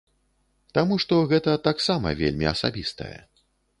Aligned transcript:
Таму 0.77 0.95
што 1.03 1.19
гэта 1.33 1.53
таксама 1.67 2.15
вельмі 2.23 2.45
асабістае. 2.55 3.15